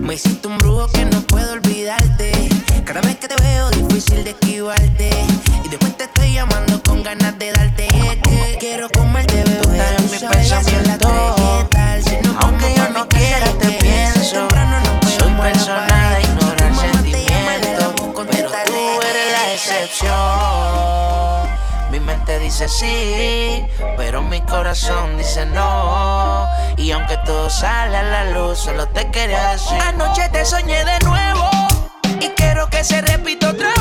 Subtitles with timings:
[0.00, 2.32] Me hiciste un brujo que no puedo olvidarte.
[2.84, 5.10] Cada vez que te veo, difícil de esquivarte.
[5.64, 7.88] Y después te estoy llamando con ganas de darte.
[7.94, 9.82] Y es que quiero comerte, bebé.
[10.10, 11.36] Mi pensamiento.
[12.04, 14.48] Si no Aunque yo no quiera, te pienso.
[15.18, 17.94] Soy persona de ignorar sentimientos.
[18.30, 20.14] Pero tú eres la excepción.
[21.90, 23.64] Mi mente dice sí,
[23.96, 26.48] pero mi corazón dice no.
[26.76, 31.48] Y aunque todo sale a la luz, solo Anoche te soñé de nuevo
[32.20, 33.73] y quiero que se repita otra vez.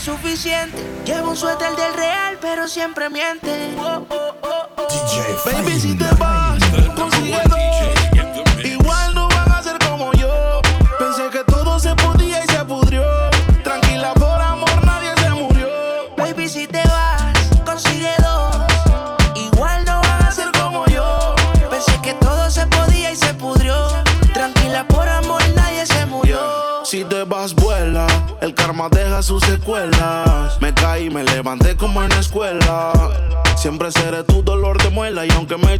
[0.00, 0.78] suficiente.
[1.04, 3.74] Llevo un suéter del real, pero siempre miente.
[3.78, 5.44] Oh, oh, oh, oh.
[5.44, 6.58] Baby, si te vas,
[6.96, 7.38] consigue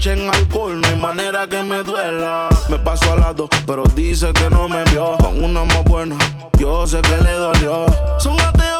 [0.00, 2.48] echen alcohol, no hay manera que me duela.
[2.70, 5.18] Me paso al lado, pero dice que no me vio.
[5.18, 6.16] Con una más buena,
[6.58, 7.84] yo sé que le dolió.
[8.18, 8.79] Son ateos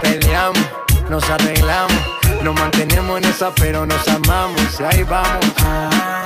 [0.00, 0.58] Peleamos,
[1.08, 1.96] nos arreglamos,
[2.42, 6.19] nos mantenemos en esa, pero nos amamos y ahí vamos.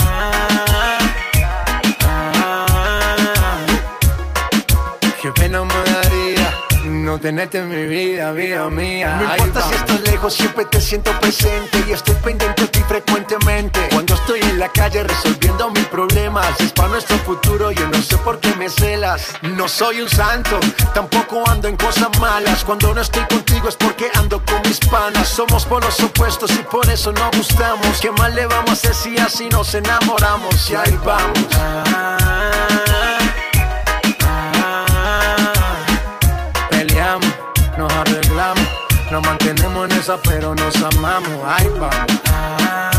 [7.24, 9.16] Tenerte en mi vida, vida mía.
[9.16, 13.80] No importa si estás lejos, siempre te siento presente y estoy pendiente de ti frecuentemente.
[13.94, 18.18] Cuando estoy en la calle resolviendo mis problemas, es para nuestro futuro, yo no sé
[18.18, 19.32] por qué me celas.
[19.40, 20.60] No soy un santo,
[20.92, 22.62] tampoco ando en cosas malas.
[22.62, 25.26] Cuando no estoy contigo es porque ando con mis panas.
[25.26, 28.02] Somos por los opuestos y por eso no gustamos.
[28.02, 30.70] ¿Qué mal le vamos a hacer si así nos enamoramos?
[30.70, 31.38] Y ahí vamos.
[32.76, 32.83] nos
[39.14, 41.40] Nos mantenemos en esa, pero nos amamos.
[41.46, 42.93] Ay, vamos.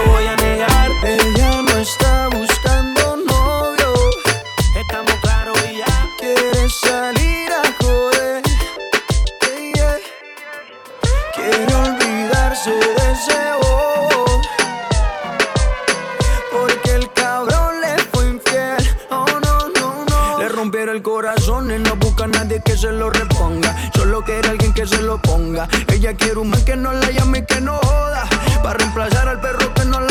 [1.81, 3.93] está buscando novio.
[4.75, 5.87] Estamos claros y ya.
[6.69, 8.43] Salir a joder.
[11.35, 14.41] Quiere olvidarse de ese bobo.
[16.51, 18.97] Porque el cabrón le fue infiel.
[19.09, 20.39] Oh no, no, no.
[20.39, 23.75] Le rompieron el corazón y no busca a nadie que se lo reponga.
[23.95, 25.67] Solo quiere alguien que se lo ponga.
[25.87, 28.27] Ella quiere un man que no la llame y que no joda.
[28.61, 30.10] Para reemplazar al perro que no la.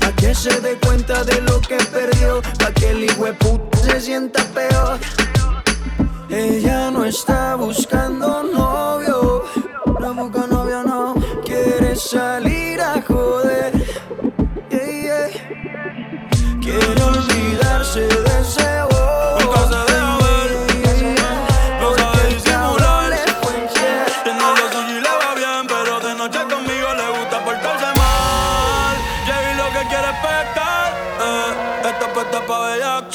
[0.21, 4.99] que se dé cuenta de lo que perdió, pa' que el puto se sienta peor.
[6.29, 9.43] Ella no está buscando novio,
[9.99, 13.71] no busca novio, no quiere salir a joder.
[14.69, 16.59] Yeah, yeah.
[16.61, 17.30] Quiere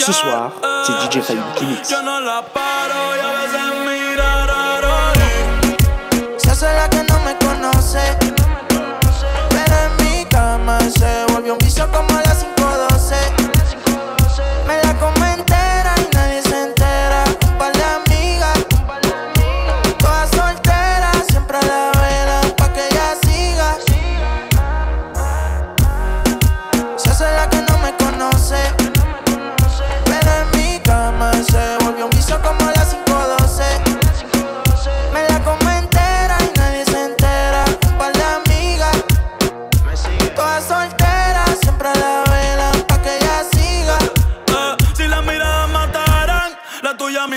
[0.07, 0.53] Ce soir,
[0.85, 1.91] c'est Eh, DJ Fayou qui mixe.
[1.91, 4.95] Yo no la paro y a veces mira raro.
[6.39, 8.26] Se hace la que no me conoce.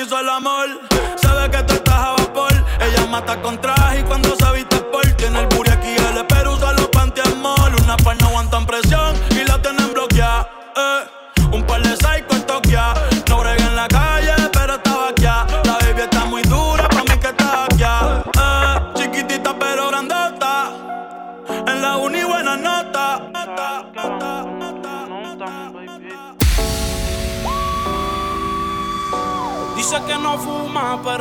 [0.02, 0.68] Hizo el amor.
[1.16, 2.54] Sabe que tú estás a vapor.
[2.80, 4.36] Ella mata con traje y cuando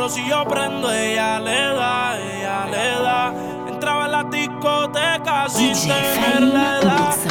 [0.08, 3.32] pero si yo prendo, ella le da, ella le da.
[3.68, 7.27] Entraba en la discoteca sin tener la edad.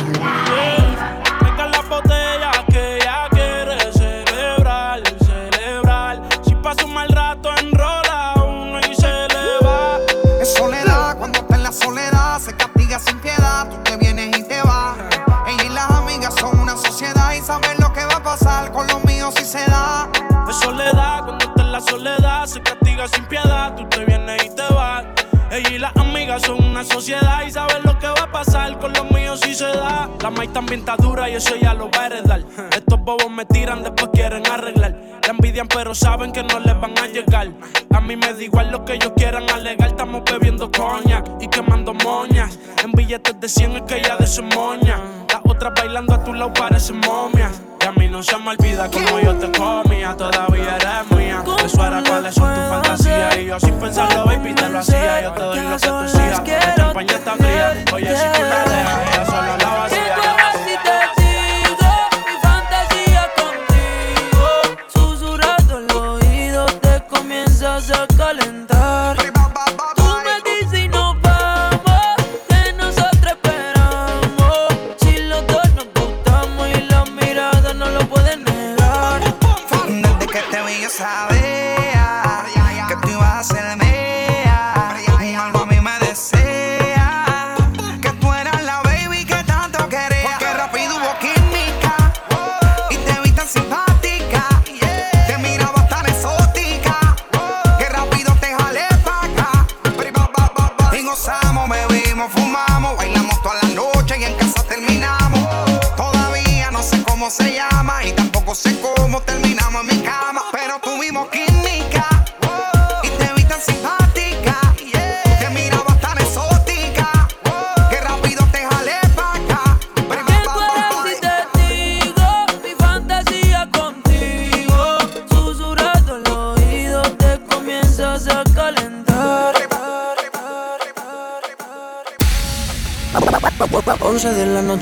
[30.22, 32.42] La maíz también está dura y eso ya lo va a heredar.
[32.76, 34.96] Estos bobos me tiran, después quieren arreglar.
[35.22, 37.50] La envidian, pero saben que no les van a llegar.
[37.94, 39.90] A mí me da igual lo que ellos quieran alegar.
[39.90, 42.58] Estamos bebiendo coña y quemando moñas.
[42.84, 45.00] En billetes de 100 es que ya de su moña.
[45.30, 47.62] Las otras bailando a tu lado parecen momias.
[47.82, 51.44] Y a mí no se me olvida como yo te comía, todavía eres mía.
[51.64, 53.38] Eso era cuáles son tus fantasías.
[53.38, 55.22] Y yo sin pensarlo, baby, te lo hacía.
[55.22, 57.86] Yo te doy lo que tú champaña está fría.
[57.94, 59.17] Oye, si tú la dejas,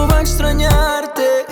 [0.00, 1.44] no va a extrañarte,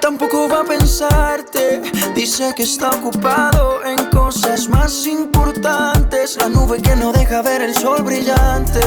[0.00, 1.82] tampoco va a pensarte.
[2.14, 6.36] Dice que está ocupado en cosas más importantes.
[6.40, 8.80] La nube que no deja ver el sol brillante.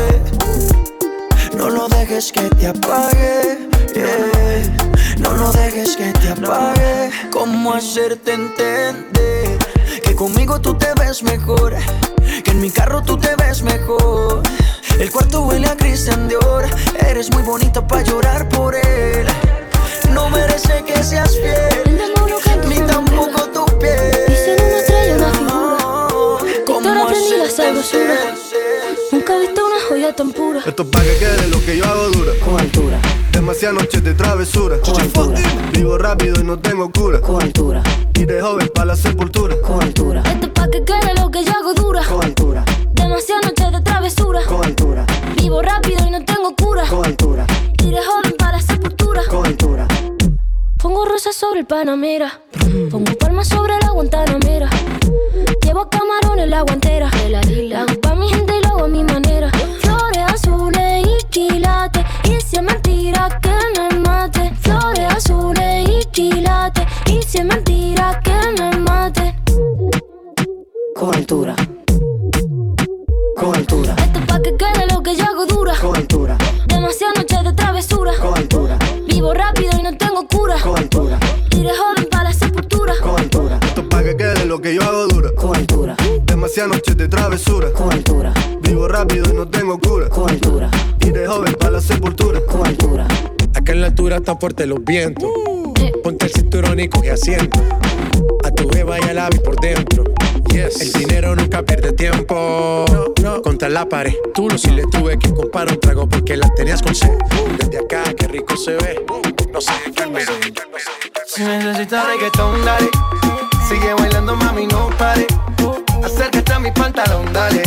[1.57, 3.69] No lo dejes que te apague.
[5.17, 7.11] No lo dejes que te apague.
[7.31, 9.57] ¿Cómo hacerte entender?
[10.05, 11.75] Que conmigo tú te ves mejor.
[12.43, 14.41] Que en mi carro tú te ves mejor.
[14.99, 16.65] El cuarto huele a Christian Dior.
[17.07, 19.27] Eres muy bonita para llorar por él.
[20.11, 21.99] No merece que seas fiel.
[22.67, 24.11] Ni tampoco tu piel.
[24.27, 26.63] Dice una estrella, una figura.
[26.65, 28.35] ¿Cómo aprendí la sabrosura.
[29.11, 30.59] Nunca he visto una joya tan pura.
[30.65, 32.31] Esto es pa' que quede lo que yo hago dura.
[32.45, 32.99] Con altura.
[33.31, 34.77] Demasiadas noches de travesura.
[34.79, 35.39] Con altura.
[35.73, 37.19] Vivo rápido y no tengo cura.
[37.19, 37.83] Con altura.
[38.13, 39.55] Y de joven pa' la sepultura.
[39.61, 40.23] Con altura.
[40.25, 42.03] Esto es pa' que quede lo que yo hago dura.
[42.05, 42.63] Con altura.
[42.93, 43.60] Demasiadas noches
[44.01, 44.41] travesura.
[44.47, 45.05] Con altura.
[45.37, 46.85] Vivo rápido y no tengo cura.
[46.89, 47.45] Con altura.
[47.77, 49.21] De joven para la sepultura.
[49.29, 49.87] Con altura.
[50.77, 52.41] Pongo rosas sobre el Panamera.
[52.89, 54.69] Pongo palmas sobre la Guantanamera.
[55.63, 57.11] Llevo camarones la guantera.
[57.29, 57.41] La
[87.01, 87.71] de travesura.
[87.73, 88.31] Con altura.
[88.61, 90.07] Vivo rápido y no tengo cura.
[90.07, 90.69] Con altura.
[90.99, 92.39] Y de joven pa' la sepultura.
[92.45, 93.07] Con altura.
[93.55, 95.27] Acá en la altura están fuertes los vientos.
[96.03, 97.59] Ponte el cinturón y coge asiento.
[98.43, 100.03] A tu beba y al ave por dentro.
[100.53, 100.79] Yes.
[100.81, 102.85] El dinero nunca pierde tiempo.
[103.21, 104.13] No, Contra la pared.
[104.35, 107.17] Tú no si le tuve que comprar un trago porque las tenías con sed.
[107.57, 109.03] Desde acá, qué rico se ve.
[109.51, 110.33] No sé qué pero.
[111.25, 112.89] Si necesitas reggaetón, dale.
[113.67, 115.25] Sigue bailando, mami, no pare.
[116.81, 117.61] Pantalón, dale.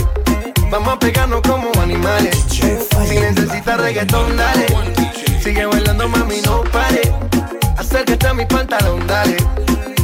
[0.73, 2.35] Vamos a pegarnos como animales.
[2.49, 4.67] Si necesitas reggaetón, dale.
[5.41, 7.01] Sigue bailando, mami, no pare.
[7.79, 9.37] Acércate a mi pantalón, dale.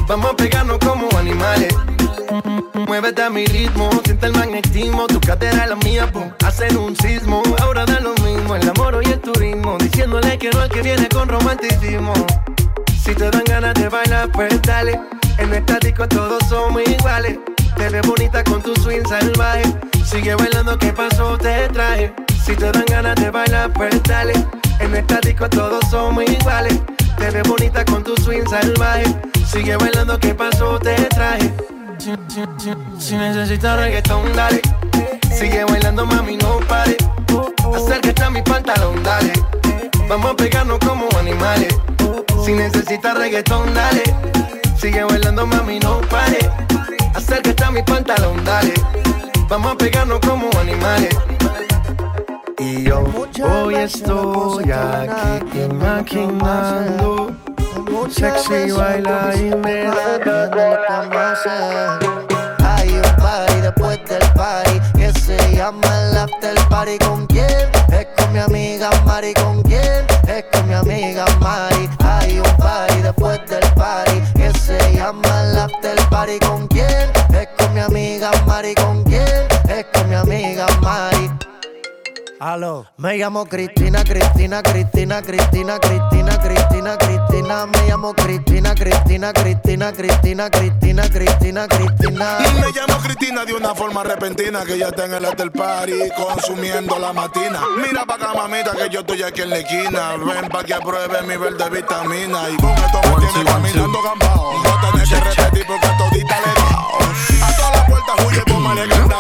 [0.07, 1.75] Vamos a pegarnos como animales.
[2.87, 5.09] Muévete a mi ritmo, siente el magnetismo.
[5.09, 7.43] Tu cadera es la mía, pum, hacen un sismo.
[7.63, 9.77] Ahora da lo mismo, el amor y el turismo.
[9.79, 12.13] Diciéndole que no al que viene con romanticismo.
[13.03, 15.01] Si te dan ganas de bailar, pues dale.
[15.39, 17.50] En esta disco todos somos iguales.
[17.81, 19.63] Te ves bonita con tu swing salvaje.
[20.05, 21.39] Sigue bailando, ¿qué pasó?
[21.39, 22.13] Te traje.
[22.45, 24.35] Si te dan ganas de bailar, pues dale.
[24.81, 26.79] En esta disco todos somos iguales.
[27.17, 29.05] Te ves bonita con tu swing salvaje.
[29.47, 30.79] Sigue bailando, ¿qué pasó?
[30.79, 31.55] Te traje.
[31.97, 34.61] Si, si, si, si necesitas reggaetón, dale.
[35.35, 36.99] Sigue bailando, mami, no pare.
[37.75, 39.33] Acércate a mi pantalón, dale.
[40.07, 41.75] Vamos a pegarnos como animales.
[42.45, 44.03] Si necesitas reggaetón, dale.
[44.79, 46.41] Sigue bailando, mami, no pare.
[47.21, 48.73] Acércate a mi pantalón, dale.
[49.47, 51.15] Vamos a pegarnos como animales.
[52.59, 53.05] Y yo
[53.45, 57.37] hoy estoy aquí imaginando.
[58.11, 60.19] Sexy baila y me da
[62.65, 66.99] Hay un party después del party que se llama el after party.
[66.99, 67.69] ¿Con quién?
[67.93, 69.35] Es con mi amiga Mari.
[69.35, 70.07] ¿Con quién?
[70.27, 71.89] Es con mi amiga Mari.
[72.03, 76.00] Hay un party después del party que se llama el after
[77.81, 78.75] mi amiga Mari.
[78.75, 79.25] ¿Con quién?
[79.69, 81.31] Es con mi amiga Mari.
[82.39, 82.87] Aló.
[82.97, 87.67] Me llamo Cristina, Cristina, Cristina, Cristina, Cristina, Cristina, Cristina.
[87.67, 92.39] Me llamo Cristina, Cristina, Cristina, Cristina, Cristina, Cristina, Cristina.
[92.61, 96.99] Me llamo Cristina de una forma repentina que ya está en el hotel party consumiendo
[96.99, 97.61] la matina.
[97.77, 100.17] Mira pa' acá, mamita, que yo estoy aquí en la esquina.
[100.17, 102.49] Ven pa' que apruebe mi verde vitamina.
[102.51, 104.63] Y con esto me tiene caminando gambao.
[104.65, 106.61] No tenés que repetir porque todita le he
[108.87, 109.11] no.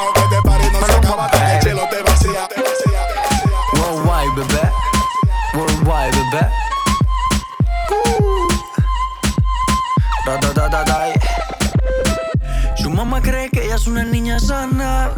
[3.74, 4.70] Worldwide, bebé.
[5.54, 6.48] Worldwide, bebé.
[12.76, 15.10] Su mamá cree que ella es una niña sana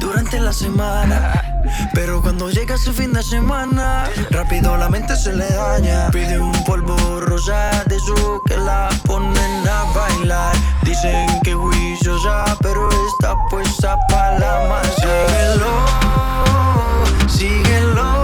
[0.00, 1.45] durante la semana.
[1.94, 6.10] Pero cuando llega su fin de semana, rápido la mente se le daña.
[6.10, 10.54] Pide un polvo rosa de su que la ponen a bailar.
[10.82, 11.54] Dicen que
[12.24, 14.92] ya, pero está puesta para la masa.
[15.28, 15.72] Síguelo,
[17.28, 18.15] síguelo.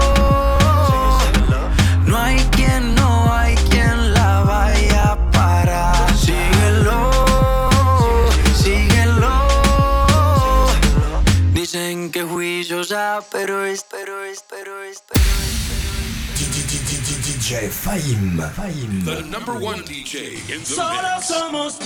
[17.21, 18.41] DJ Fahim.
[18.55, 19.05] Fahim.
[19.05, 21.85] The number one DJ Solo somos tú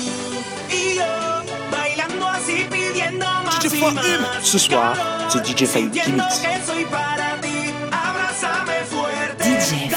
[0.71, 3.81] y yo, bailando así, pidiendo más DJ
[4.41, 4.95] Ce soir,
[5.29, 5.91] c'est DJ qui.
[9.41, 9.89] DJ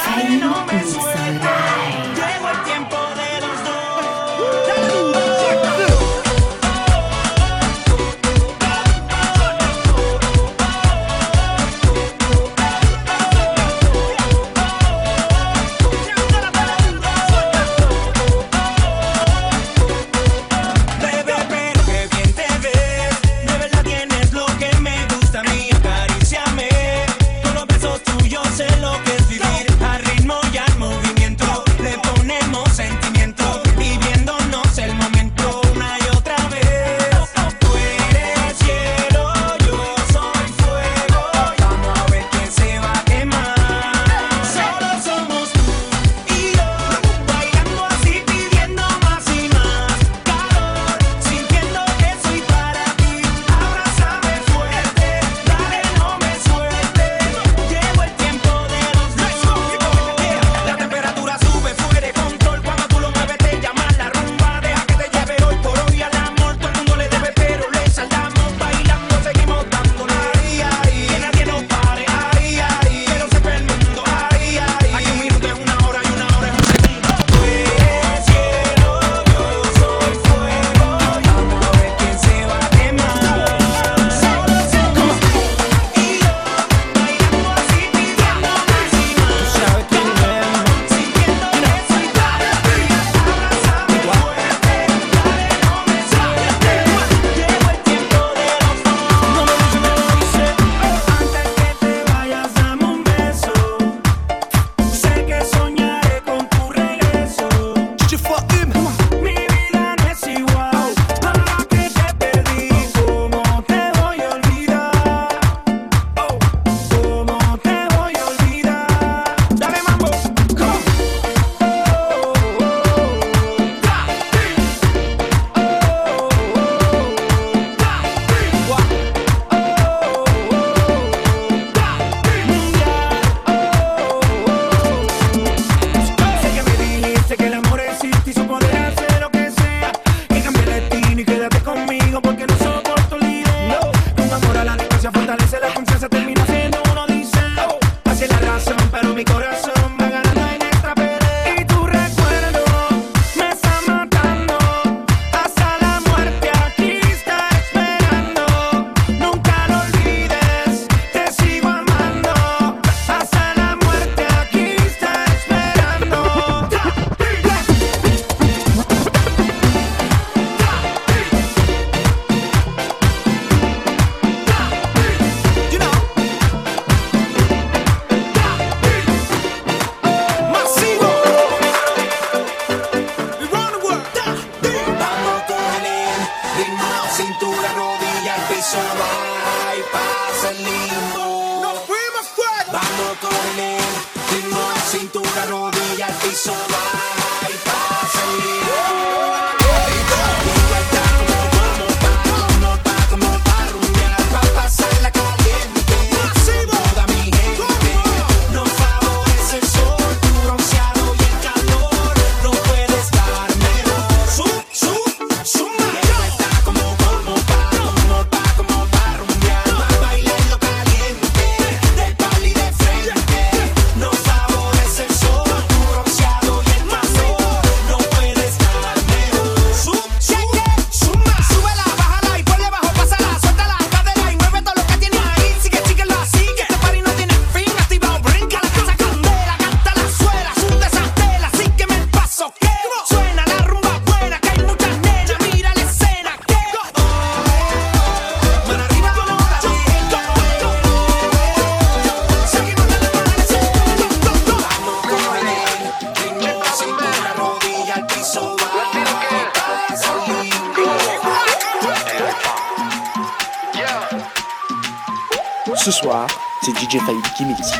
[267.40, 267.72] Qui mixe.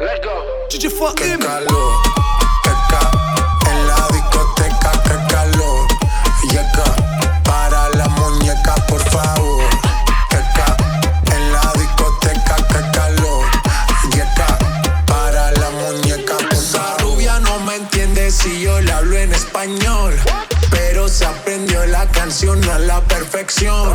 [0.00, 0.32] Let's go.
[0.70, 1.38] DJ Faïd.
[1.44, 1.92] calor,
[3.70, 5.86] en la discoteca, que calor.
[6.48, 6.88] Llega
[7.44, 9.64] para la muñeca, por favor.
[11.34, 13.44] en la discoteca, que calor.
[14.14, 14.50] Llega
[15.06, 20.14] para la muñeca, por Esa rubia no me entiende si yo le hablo en español.
[20.70, 23.94] Pero se aprendió la canción a la perfección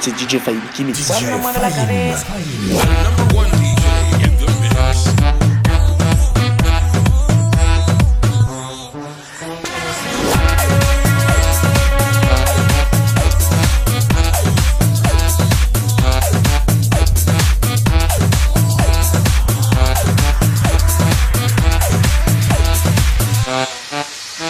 [0.00, 1.10] C'est DJ Faïd qui mixe.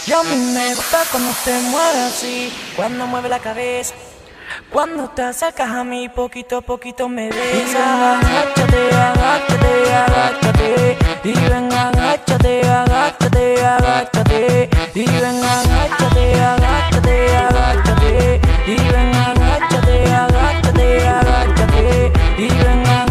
[0.07, 3.95] Y a mí me gusta cuando te mueve así, cuando mueve la cabeza.
[4.73, 7.77] Cuando te acercas a mí, poquito a poquito me besas.
[7.77, 10.99] Agáchate, agáchate, agáchate.
[11.25, 14.71] Y ven, agáchate, agáchate, agáchate.
[14.95, 18.41] Y ven, agáchate, agáchate, agáchate.
[18.67, 22.13] Y ven, agáchate, agáchate, agáchate.
[22.39, 23.10] Y ven, agáchate,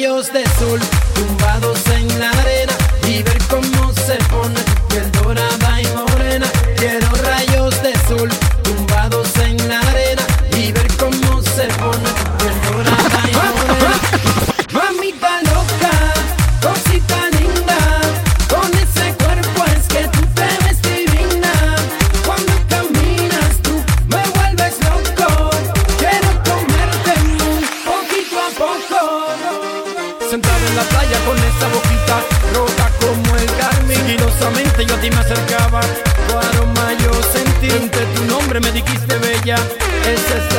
[0.00, 0.80] de sol.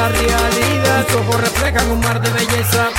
[0.01, 1.05] la realidad.
[1.07, 2.90] Sus ojos reflejan un mar de belleza.